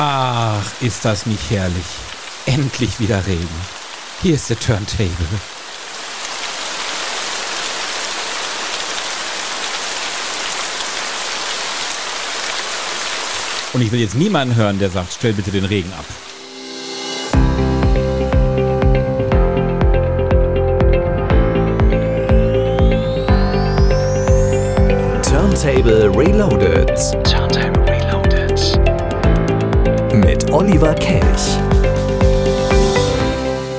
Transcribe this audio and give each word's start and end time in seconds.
Ach, 0.00 0.62
ist 0.80 1.04
das 1.04 1.26
nicht 1.26 1.50
herrlich. 1.50 1.84
Endlich 2.46 3.00
wieder 3.00 3.26
Regen. 3.26 3.48
Hier 4.22 4.36
ist 4.36 4.48
der 4.48 4.56
Turntable. 4.56 5.10
Und 13.72 13.82
ich 13.82 13.90
will 13.90 13.98
jetzt 13.98 14.14
niemanden 14.14 14.54
hören, 14.54 14.78
der 14.78 14.90
sagt, 14.90 15.14
stell 15.14 15.32
bitte 15.32 15.50
den 15.50 15.64
Regen 15.64 15.92
ab. 15.92 16.04
Turntable 25.24 26.08
Reloaded. 26.16 26.88
Turntable 27.24 27.67
Oliver 30.58 30.92
Kelch. 30.92 31.56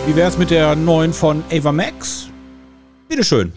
Wie 0.05 0.15
wär's 0.15 0.37
mit 0.37 0.49
der 0.49 0.77
neuen 0.77 1.11
von 1.11 1.43
Ava 1.51 1.73
Max? 1.73 2.29
Bitteschön. 3.09 3.51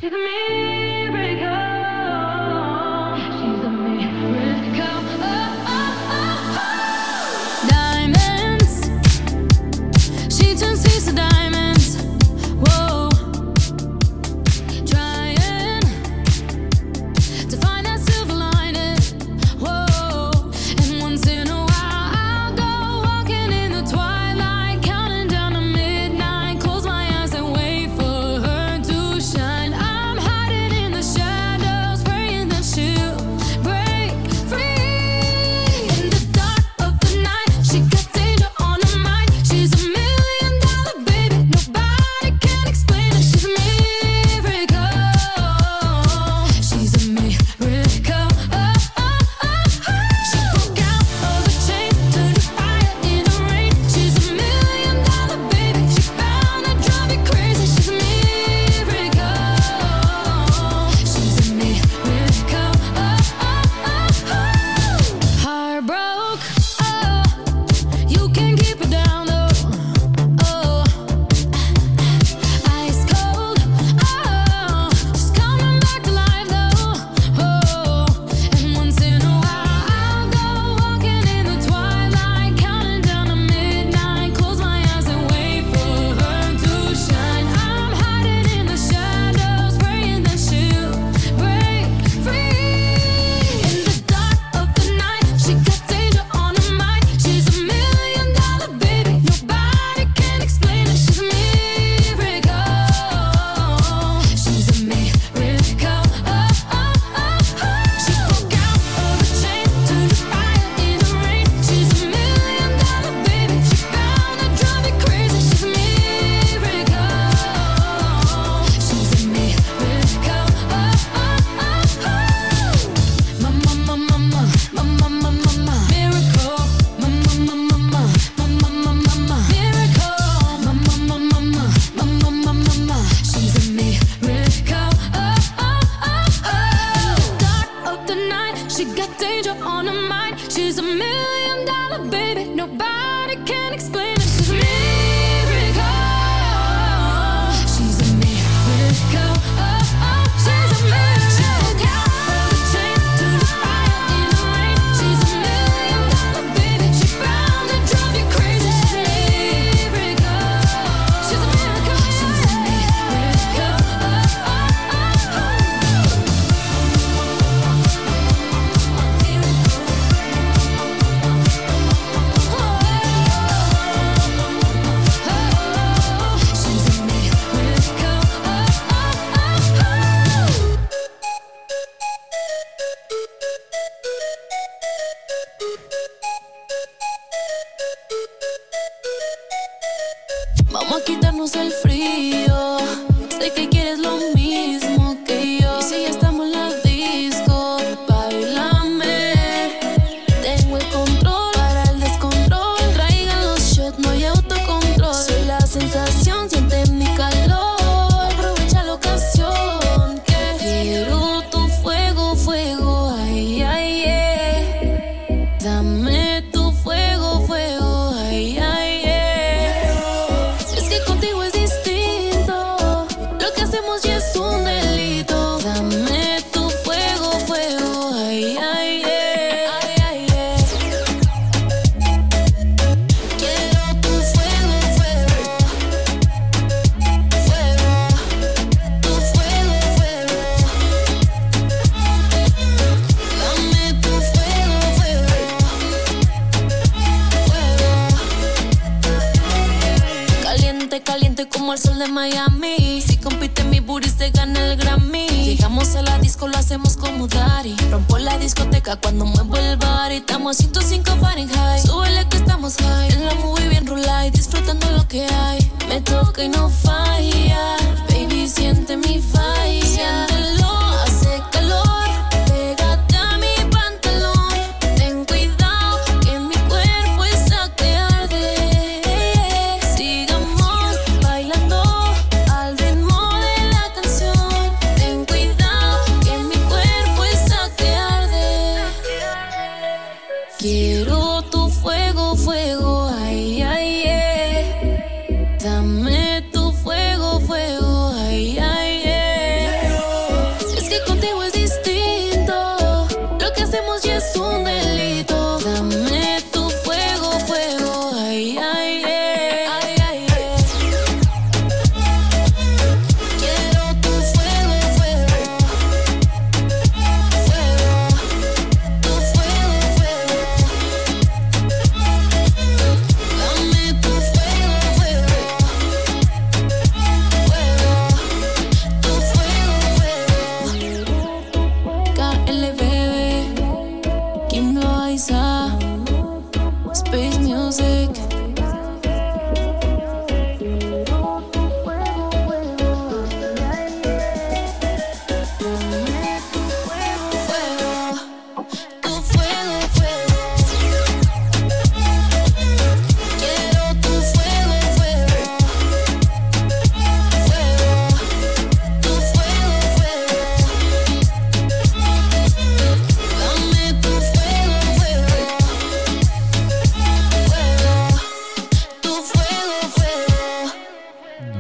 Rompo 257.93 258.17
la 258.17 258.39
discoteca 258.39 258.97
cuando 258.97 259.27
muevo 259.27 259.55
el 259.55 259.77
bar 259.77 260.13
y 260.13 260.17
estamos 260.17 260.59
a 260.59 260.63
105 260.63 261.15
Fahrenheit. 261.21 261.85
Súbele 261.85 262.27
que 262.27 262.39
estamos 262.39 262.75
high. 262.77 263.13
En 263.13 263.27
la 263.27 263.35
movie 263.35 263.69
bien 263.69 263.85
y 264.27 264.31
disfrutando 264.31 264.91
lo 264.93 265.07
que 265.07 265.27
hay. 265.27 265.71
Me 265.91 266.01
toca 266.01 266.43
y 266.43 266.49
no 266.49 266.71
falla. 266.71 267.77
Baby, 268.09 268.49
siente 268.49 268.97
mi 268.97 269.21
falla. 269.21 269.85
Siéntelo, 269.85 270.62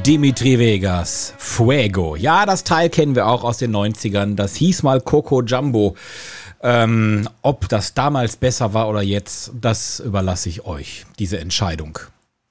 Dimitri 0.07 0.59
Vegas, 0.59 1.33
Fuego. 1.39 2.17
Ja, 2.17 2.45
das 2.45 2.65
Teil 2.65 2.91
kennen 2.91 3.15
wir 3.15 3.29
auch 3.29 3.45
aus 3.45 3.59
den 3.59 3.71
90ern. 3.71 4.35
Das 4.35 4.57
hieß 4.57 4.83
mal 4.83 5.01
Coco 5.01 5.43
Jumbo. 5.43 5.95
Ähm, 6.61 7.29
ob 7.43 7.69
das 7.69 7.95
damals 7.95 8.37
besser 8.37 8.75
war 8.75 8.89
oder 8.89 9.03
jetzt, 9.03 9.53
das 9.61 10.01
überlasse 10.01 10.49
ich 10.49 10.65
euch, 10.67 11.07
diese 11.21 11.39
Entscheidung. 11.39 12.01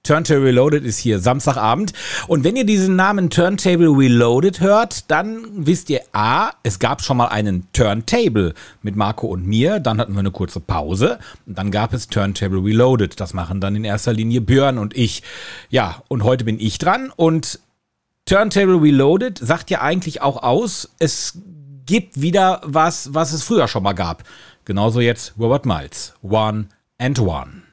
Turntable 0.04 0.46
Reloaded 0.46 0.84
ist 0.84 0.98
hier 0.98 1.20
Samstagabend. 1.20 1.94
Und 2.28 2.44
wenn 2.44 2.56
ihr 2.56 2.66
diesen 2.66 2.96
Namen 2.96 3.30
Turntable 3.30 3.96
Reloaded 3.96 4.60
hört, 4.60 5.12
dann 5.12 5.46
wisst 5.54 5.92
ihr 5.92 6.02
A, 6.12 6.52
es 6.64 6.80
gab 6.80 7.04
schon 7.04 7.18
mal 7.18 7.28
einen 7.28 7.68
Turntable 7.72 8.56
mit 8.82 8.96
Marco 8.96 9.28
und 9.28 9.46
mir. 9.46 9.80
Dann 9.80 10.00
hatten 10.00 10.14
wir 10.14 10.20
eine 10.20 10.32
kurze 10.32 10.60
Pause. 10.60 11.20
Und 11.46 11.58
dann 11.58 11.70
gab 11.70 11.94
es 11.94 12.08
Turntable 12.08 12.64
Reloaded. 12.64 13.20
Das 13.20 13.34
machen 13.36 13.62
dann 13.62 13.76
in 13.76 13.84
erster 13.84 14.12
Linie 14.12 14.42
Björn 14.42 14.80
und 14.80 14.98
ich. 14.98 15.22
Ja, 15.70 16.02
und 16.08 16.24
heute 16.24 16.46
bin 16.46 16.60
ich 16.60 16.80
dran. 16.80 17.12
Und 17.16 17.60
Turntable 18.26 18.82
Reloaded 18.82 19.38
sagt 19.38 19.70
ja 19.70 19.82
eigentlich 19.82 20.22
auch 20.22 20.42
aus, 20.42 20.90
es 20.98 21.38
gibt 21.86 22.22
wieder 22.22 22.62
was, 22.64 23.14
was 23.14 23.34
es 23.34 23.44
früher 23.44 23.68
schon 23.68 23.84
mal 23.84 23.94
gab. 23.94 24.24
Genauso 24.66 25.00
jetzt 25.00 25.34
Robert 25.38 25.66
Miles. 25.68 26.14
One 26.24 26.70
and 26.98 27.20
One. 27.20 27.71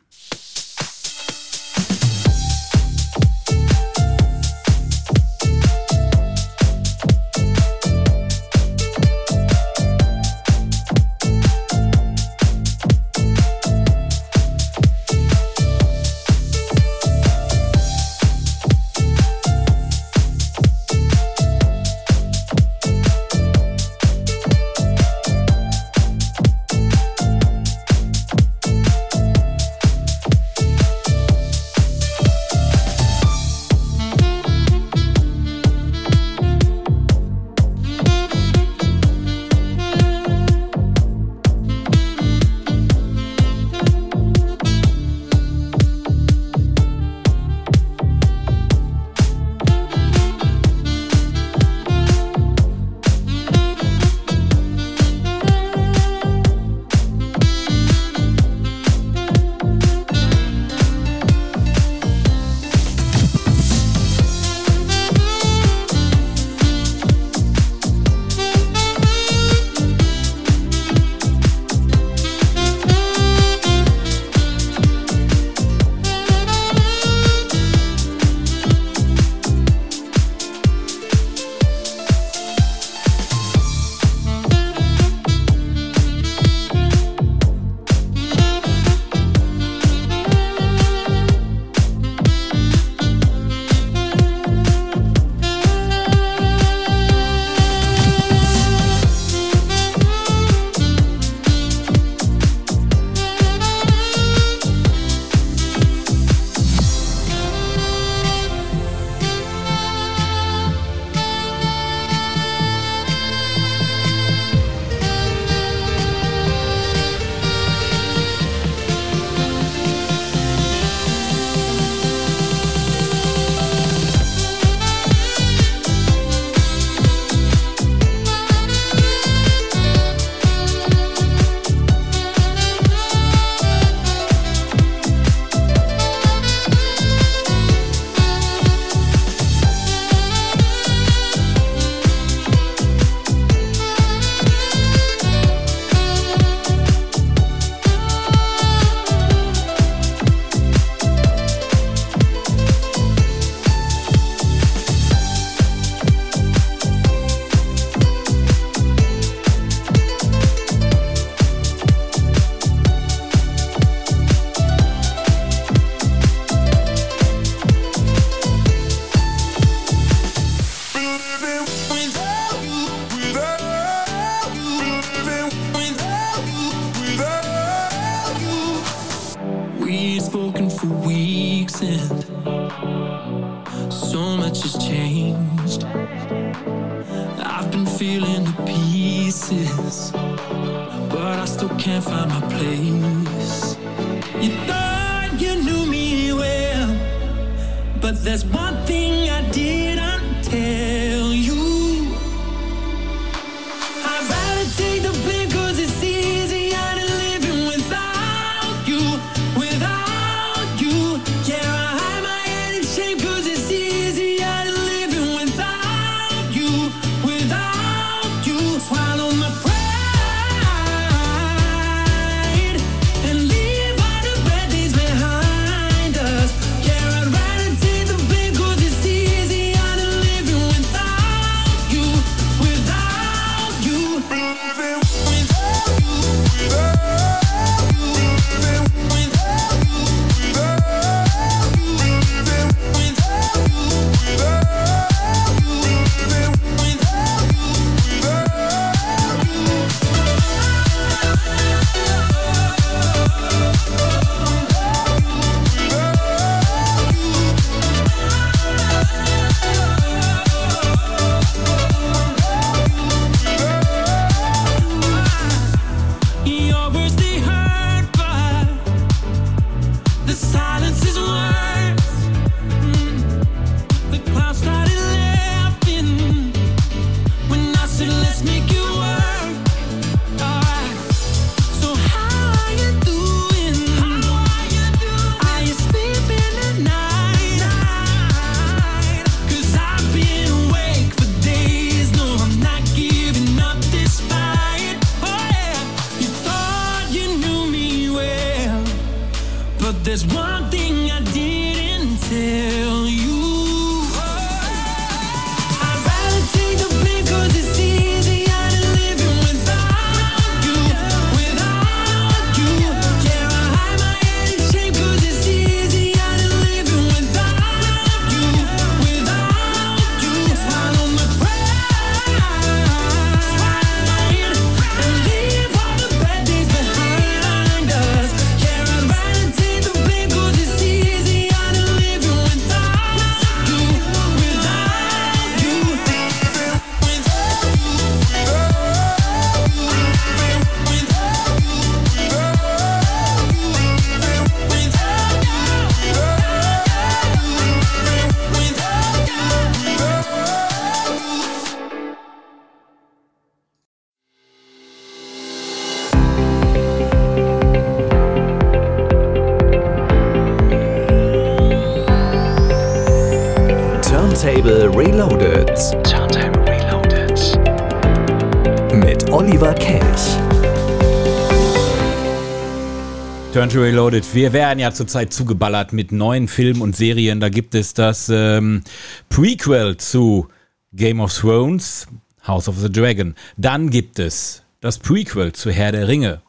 Return 373.59 373.71
to 373.71 373.81
Reloaded. 373.81 374.35
Wir 374.35 374.53
werden 374.53 374.79
ja 374.79 374.93
zurzeit 374.93 375.33
zugeballert 375.33 375.93
mit 375.93 376.13
neuen 376.13 376.47
Filmen 376.47 376.81
und 376.81 376.95
Serien. 376.95 377.41
Da 377.41 377.49
gibt 377.49 377.75
es 377.75 377.93
das 377.93 378.31
ähm, 378.33 378.85
Prequel 379.31 379.97
zu 379.97 380.47
Game 380.93 381.19
of 381.19 381.37
Thrones, 381.37 382.07
House 382.47 382.69
of 382.69 382.79
the 382.79 382.89
Dragon. 382.89 383.35
Dann 383.57 383.91
gibt 383.91 384.21
es 384.21 384.63
das 384.81 385.01
Prequel 385.01 385.51
zu 385.55 385.73
Herr 385.73 385.91
der 385.91 386.07
Ringe. 386.07 386.41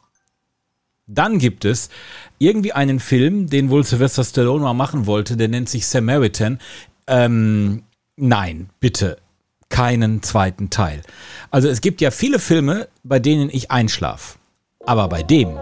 Dann 1.08 1.40
gibt 1.40 1.64
es 1.64 1.90
irgendwie 2.38 2.74
einen 2.74 3.00
Film, 3.00 3.48
den 3.48 3.70
wohl 3.70 3.82
Sylvester 3.82 4.22
Stallone 4.22 4.62
mal 4.62 4.74
machen 4.74 5.06
wollte, 5.06 5.36
der 5.36 5.48
nennt 5.48 5.68
sich 5.68 5.88
Samaritan. 5.88 6.60
Ähm, 7.08 7.82
nein, 8.14 8.70
bitte 8.78 9.16
keinen 9.68 10.22
zweiten 10.22 10.70
Teil. 10.70 11.02
Also 11.50 11.66
es 11.66 11.80
gibt 11.80 12.00
ja 12.02 12.12
viele 12.12 12.38
Filme, 12.38 12.86
bei 13.02 13.18
denen 13.18 13.50
ich 13.50 13.72
einschlaf. 13.72 14.38
Aber 14.86 15.08
bei 15.08 15.24
dem 15.24 15.58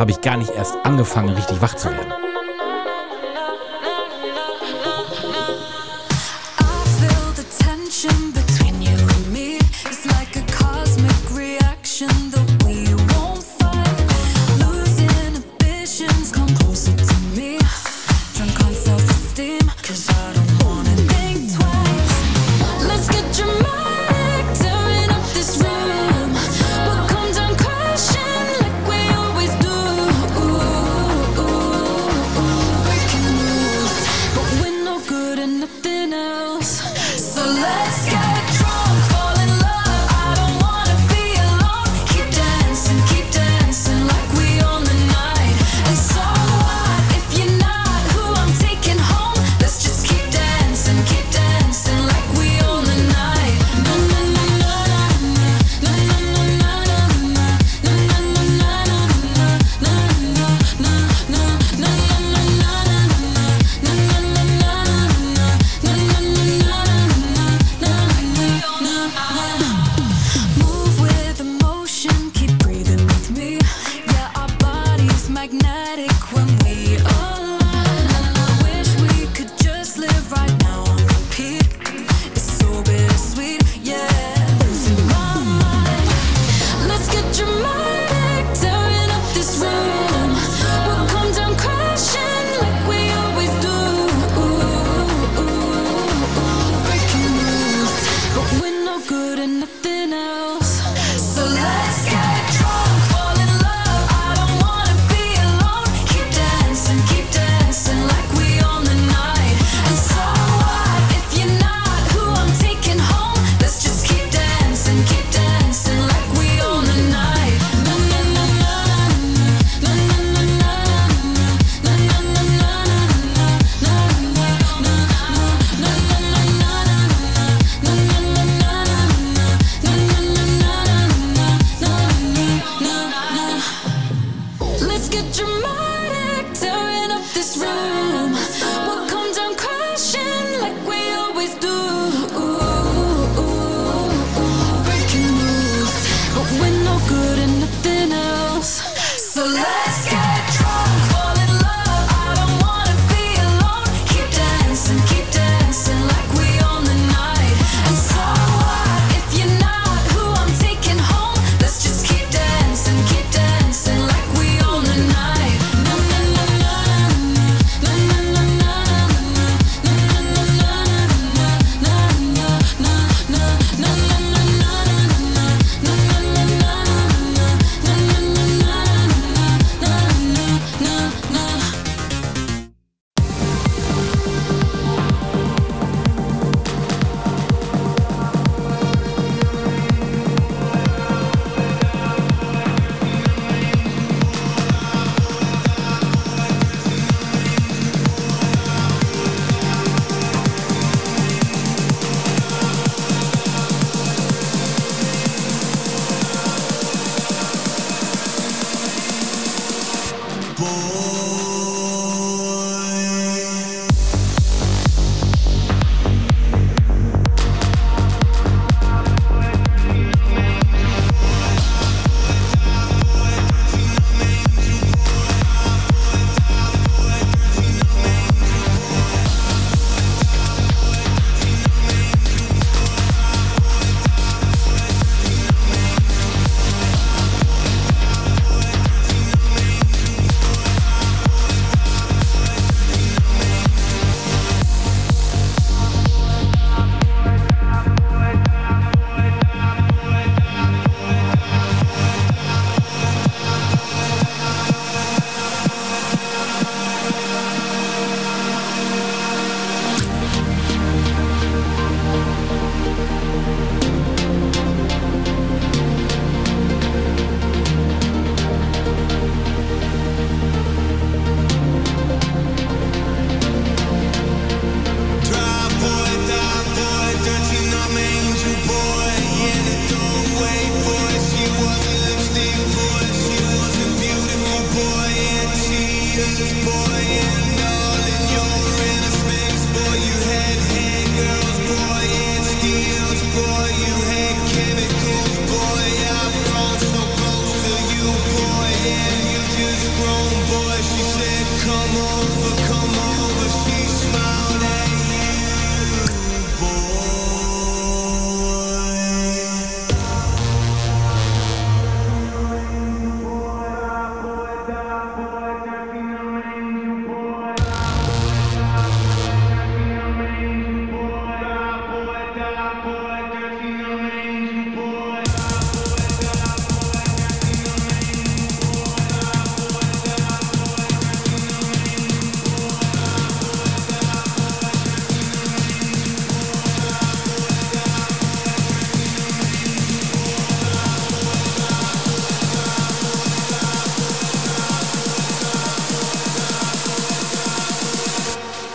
habe 0.00 0.10
ich 0.10 0.20
gar 0.22 0.38
nicht 0.38 0.50
erst 0.50 0.74
angefangen, 0.82 1.28
richtig 1.28 1.60
wach 1.60 1.76
zu 1.76 1.90
werden. 1.90 2.29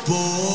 boy. 0.05 0.54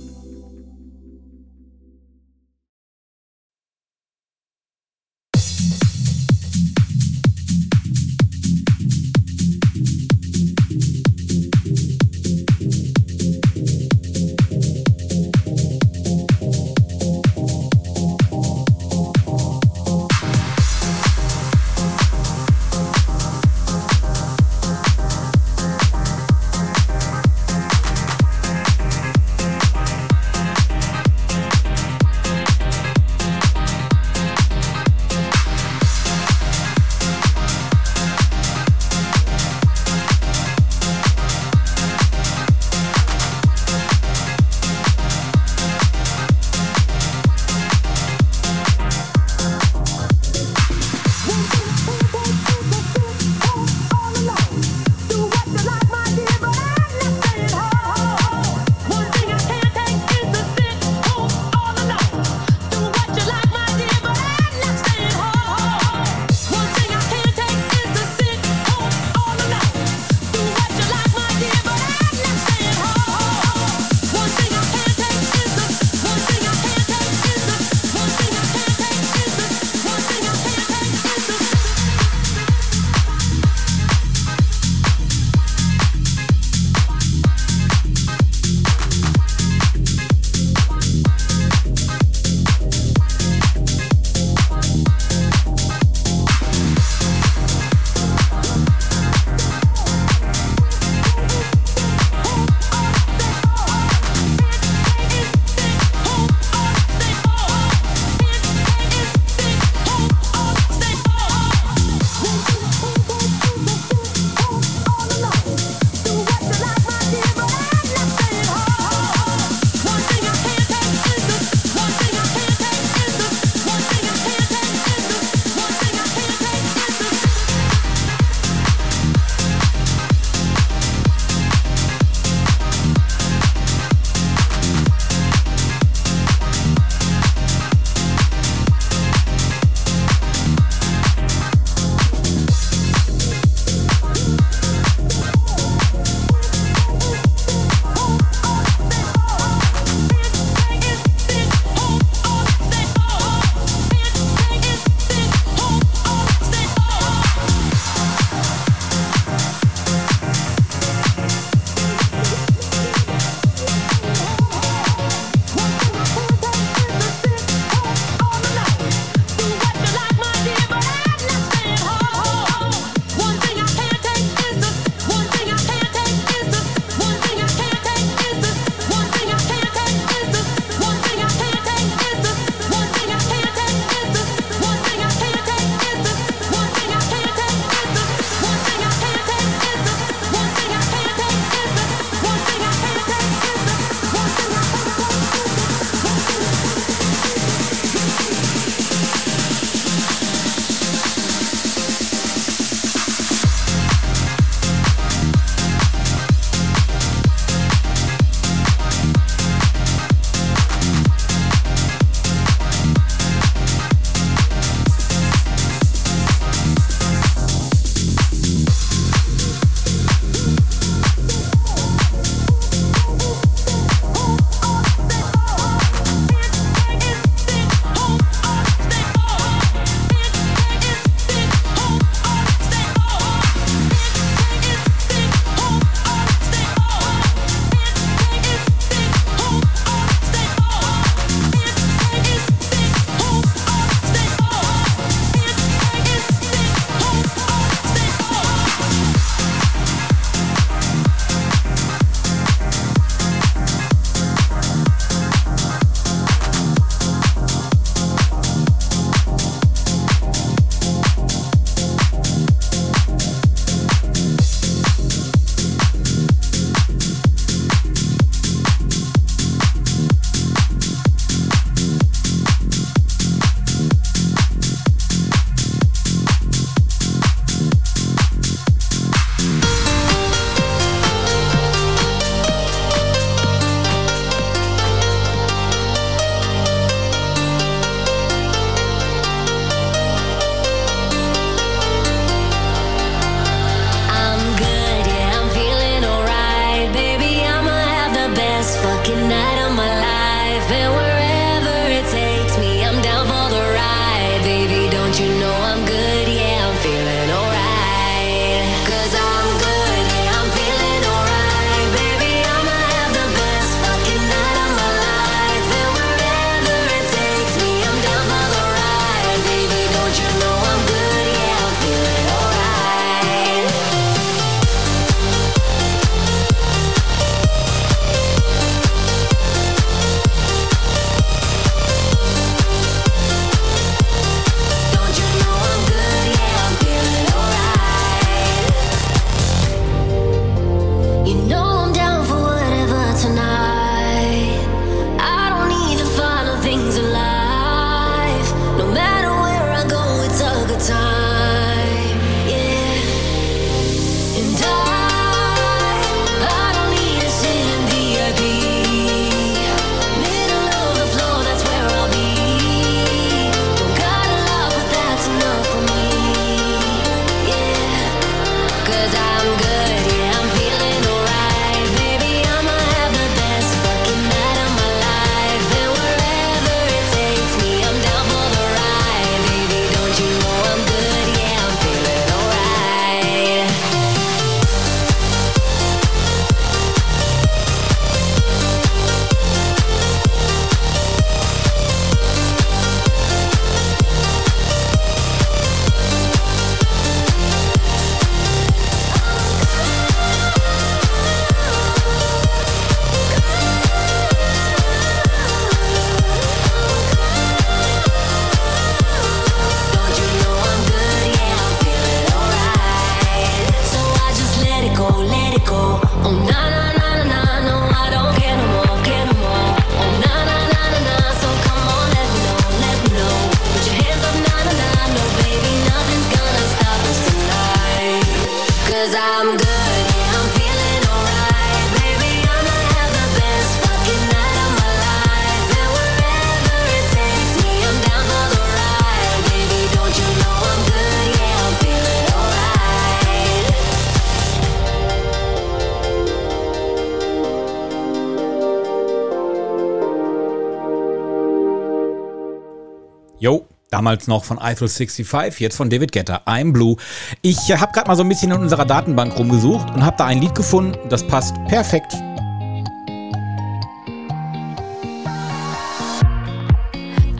Jo, 453.41 453.65
Damals 453.89 454.27
noch 454.27 454.43
von 454.45 454.59
Eiffel 454.59 454.87
65, 454.87 455.59
jetzt 455.59 455.75
von 455.75 455.89
David 455.89 456.11
Getter, 456.13 456.43
I'm 456.45 456.71
Blue. 456.71 456.95
Ich 457.41 457.69
äh, 457.69 457.77
habe 457.77 457.91
gerade 457.91 458.07
mal 458.07 458.15
so 458.15 458.21
ein 458.21 458.29
bisschen 458.29 458.51
in 458.51 458.57
unserer 458.59 458.85
Datenbank 458.85 459.37
rumgesucht 459.37 459.89
und 459.95 460.05
habe 460.05 460.15
da 460.15 460.27
ein 460.27 460.39
Lied 460.39 460.53
gefunden, 460.53 460.97
das 461.09 461.25
passt 461.27 461.55
perfekt. 461.67 462.13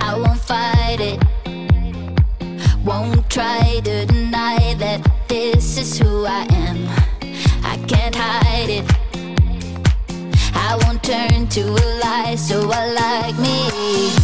I 0.01 0.13
won't 0.13 0.39
fight 0.45 0.99
it. 0.99 1.19
Won't 2.83 3.29
try 3.29 3.79
to 3.83 4.05
deny 4.07 4.75
that 4.79 5.01
this 5.29 5.77
is 5.77 6.01
who 6.01 6.25
I 6.25 6.47
am. 6.67 6.89
I 7.63 7.77
can't 7.87 8.15
hide 8.15 8.69
it. 8.69 8.83
I 10.53 10.75
won't 10.83 11.01
turn 11.03 11.47
to 11.47 11.61
a 11.61 11.85
lie, 12.03 12.35
so 12.35 12.69
I 12.71 12.91
like 12.91 13.39
me. 13.39 14.20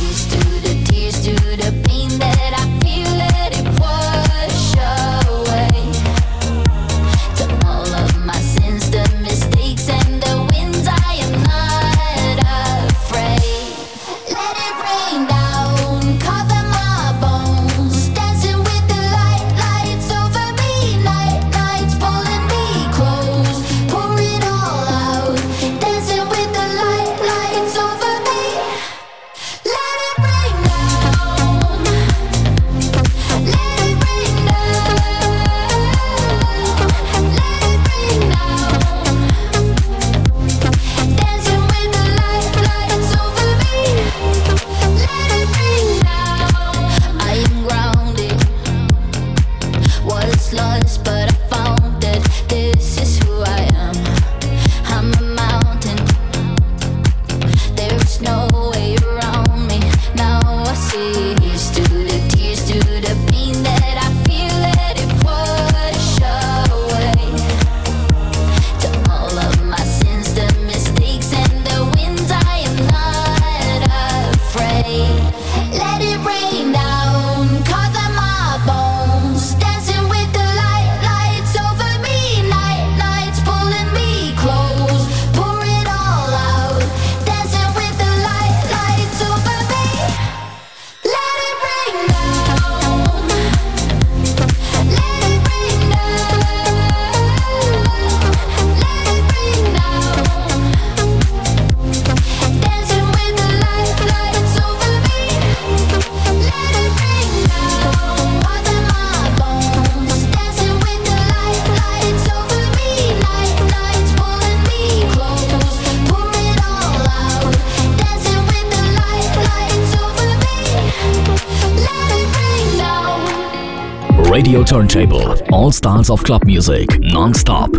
hours 126.08 126.20
of 126.20 126.24
club 126.24 126.46
music 126.46 127.00
non-stop. 127.02 127.77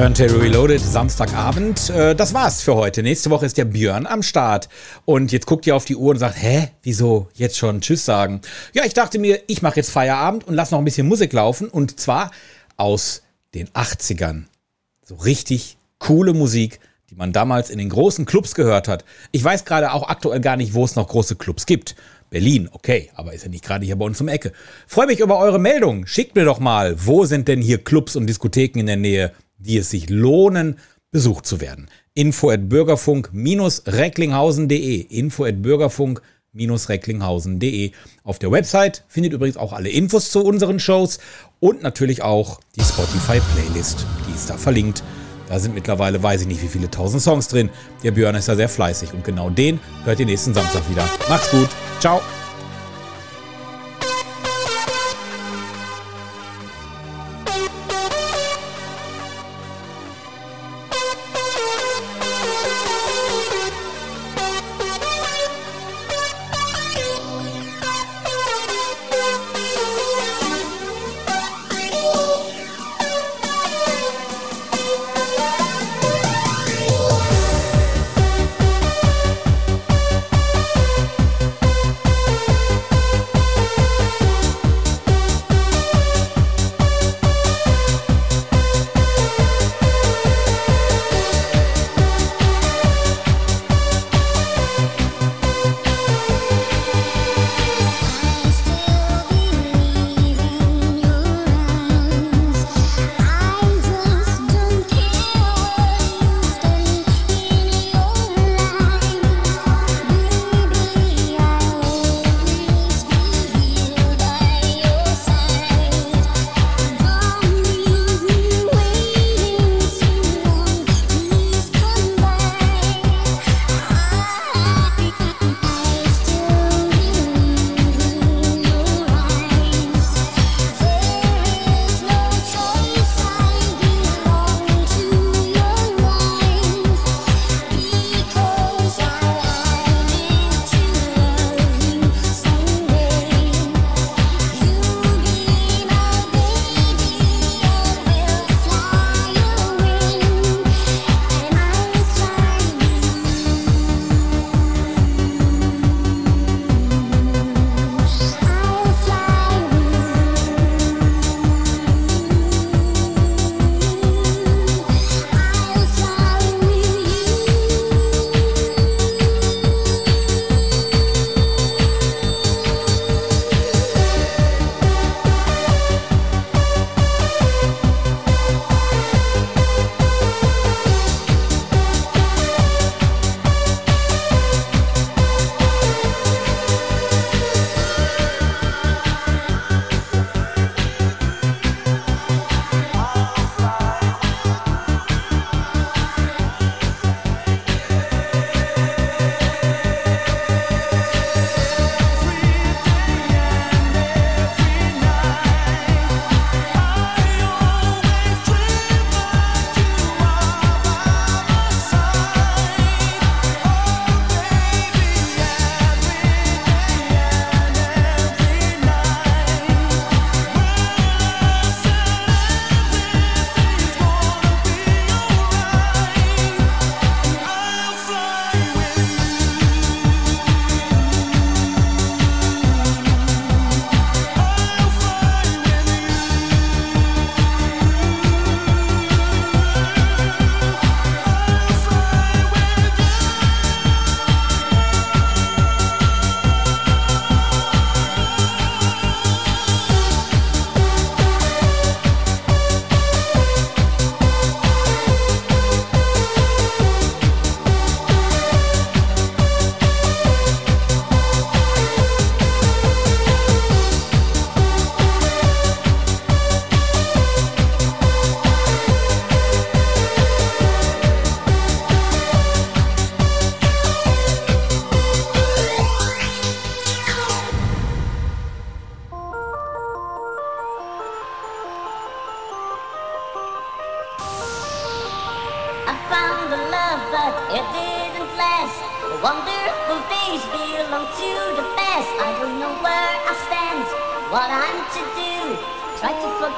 Turntable 0.00 0.40
Reloaded, 0.40 0.80
Samstagabend. 0.80 1.90
Äh, 1.90 2.14
das 2.14 2.32
war's 2.32 2.62
für 2.62 2.74
heute. 2.74 3.02
Nächste 3.02 3.28
Woche 3.28 3.44
ist 3.44 3.58
der 3.58 3.66
Björn 3.66 4.06
am 4.06 4.22
Start. 4.22 4.70
Und 5.04 5.30
jetzt 5.30 5.44
guckt 5.44 5.66
ihr 5.66 5.76
auf 5.76 5.84
die 5.84 5.94
Uhr 5.94 6.12
und 6.12 6.18
sagt, 6.18 6.42
hä, 6.42 6.68
wieso 6.82 7.28
jetzt 7.34 7.58
schon 7.58 7.82
Tschüss 7.82 8.06
sagen? 8.06 8.40
Ja, 8.72 8.86
ich 8.86 8.94
dachte 8.94 9.18
mir, 9.18 9.42
ich 9.46 9.60
mache 9.60 9.76
jetzt 9.76 9.90
Feierabend 9.90 10.48
und 10.48 10.54
lass 10.54 10.70
noch 10.70 10.78
ein 10.78 10.86
bisschen 10.86 11.06
Musik 11.06 11.34
laufen. 11.34 11.68
Und 11.68 12.00
zwar 12.00 12.30
aus 12.78 13.20
den 13.52 13.68
80ern. 13.68 14.44
So 15.04 15.16
richtig 15.16 15.76
coole 15.98 16.32
Musik, 16.32 16.80
die 17.10 17.14
man 17.14 17.34
damals 17.34 17.68
in 17.68 17.76
den 17.76 17.90
großen 17.90 18.24
Clubs 18.24 18.54
gehört 18.54 18.88
hat. 18.88 19.04
Ich 19.32 19.44
weiß 19.44 19.66
gerade 19.66 19.92
auch 19.92 20.08
aktuell 20.08 20.40
gar 20.40 20.56
nicht, 20.56 20.72
wo 20.72 20.82
es 20.82 20.96
noch 20.96 21.08
große 21.08 21.36
Clubs 21.36 21.66
gibt. 21.66 21.94
Berlin, 22.30 22.70
okay, 22.72 23.10
aber 23.16 23.34
ist 23.34 23.42
ja 23.42 23.50
nicht 23.50 23.64
gerade 23.64 23.84
hier 23.84 23.96
bei 23.96 24.06
uns 24.06 24.18
um 24.22 24.28
Ecke. 24.28 24.52
Freue 24.86 25.08
mich 25.08 25.20
über 25.20 25.38
eure 25.38 25.58
Meldungen. 25.58 26.06
Schickt 26.06 26.36
mir 26.36 26.46
doch 26.46 26.58
mal, 26.58 26.96
wo 27.04 27.26
sind 27.26 27.48
denn 27.48 27.60
hier 27.60 27.84
Clubs 27.84 28.16
und 28.16 28.28
Diskotheken 28.28 28.80
in 28.80 28.86
der 28.86 28.96
Nähe? 28.96 29.32
Die 29.60 29.78
es 29.78 29.90
sich 29.90 30.10
lohnen, 30.10 30.76
besucht 31.10 31.46
zu 31.46 31.60
werden. 31.60 31.88
Info 32.14 32.50
at 32.50 32.68
bürgerfunk-recklinghausen.de. 32.68 35.00
Info 35.00 35.44
at 35.44 35.62
bürgerfunk-recklinghausen.de. 35.62 37.92
Auf 38.24 38.38
der 38.38 38.50
Website 38.50 39.04
findet 39.08 39.32
übrigens 39.32 39.56
auch 39.56 39.72
alle 39.72 39.88
Infos 39.88 40.30
zu 40.30 40.44
unseren 40.44 40.78
Shows 40.80 41.18
und 41.60 41.82
natürlich 41.82 42.22
auch 42.22 42.60
die 42.76 42.82
Spotify-Playlist. 42.82 44.04
Die 44.28 44.34
ist 44.34 44.50
da 44.50 44.56
verlinkt. 44.56 45.04
Da 45.48 45.58
sind 45.58 45.74
mittlerweile, 45.74 46.22
weiß 46.22 46.42
ich 46.42 46.46
nicht, 46.46 46.62
wie 46.62 46.68
viele 46.68 46.90
tausend 46.90 47.22
Songs 47.22 47.48
drin. 47.48 47.70
Der 48.04 48.12
Björn 48.12 48.36
ist 48.36 48.48
da 48.48 48.54
sehr 48.54 48.68
fleißig 48.68 49.12
und 49.12 49.24
genau 49.24 49.50
den 49.50 49.80
hört 50.04 50.20
ihr 50.20 50.26
nächsten 50.26 50.54
Samstag 50.54 50.88
wieder. 50.88 51.04
Macht's 51.28 51.50
gut. 51.50 51.68
Ciao. 51.98 52.20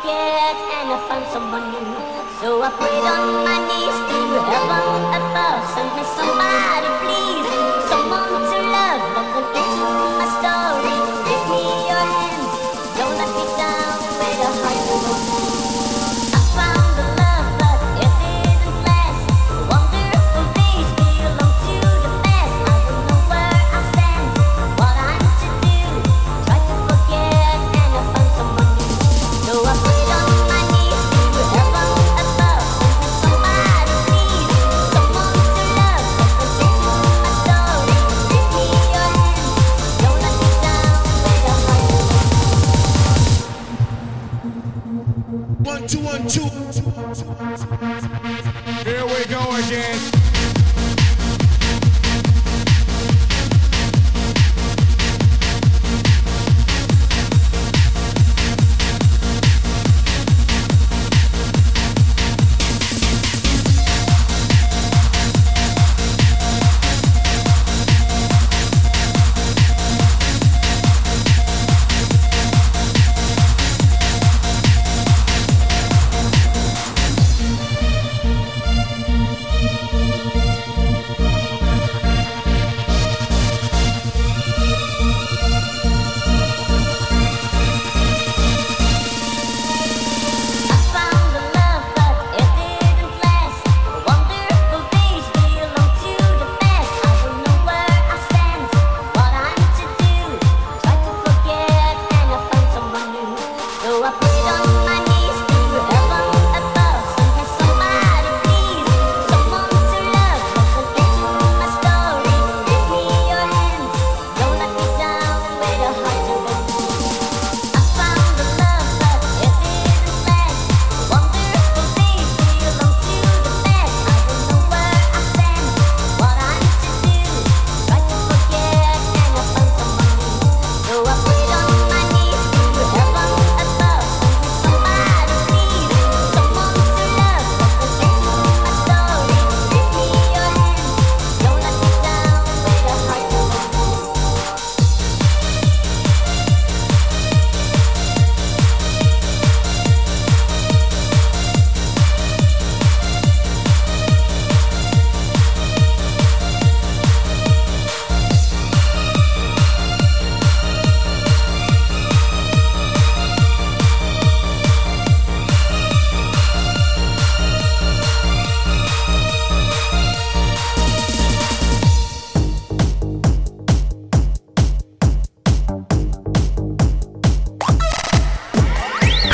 get 0.02 0.56
and 0.78 0.90
I 0.90 0.98
found 1.08 1.26
someone 1.30 1.70
new. 1.70 1.94
So 2.40 2.62
I 2.62 2.70
prayed 2.74 3.06
on 3.06 3.46
my 3.46 3.58
knees 3.70 3.98
to 4.10 4.18
heaven 4.50 5.00
above. 5.14 5.62
Send 5.74 5.90
me 5.94 6.02
somebody, 6.18 6.90
please. 7.02 7.46
Someone 7.86 8.42
to 8.50 8.58
love 8.74 9.02
that 9.14 9.46
can 9.54 9.70
my 10.18 10.26
story. 10.38 11.01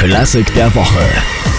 Klassik 0.09 0.54
der 0.54 0.74
Woche. 0.74 1.57